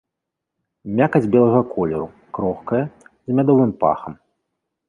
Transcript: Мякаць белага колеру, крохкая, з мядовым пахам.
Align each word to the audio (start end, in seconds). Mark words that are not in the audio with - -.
Мякаць 0.99 1.29
белага 1.35 1.61
колеру, 1.75 2.07
крохкая, 2.39 2.83
з 3.09 3.29
мядовым 3.41 3.71
пахам. 3.85 4.13